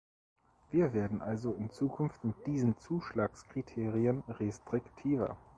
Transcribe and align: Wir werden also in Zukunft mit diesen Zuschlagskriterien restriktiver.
Wir 0.71 0.93
werden 0.95 1.21
also 1.21 1.53
in 1.53 1.69
Zukunft 1.69 2.23
mit 2.23 2.47
diesen 2.47 2.75
Zuschlagskriterien 2.79 4.23
restriktiver. 4.29 5.37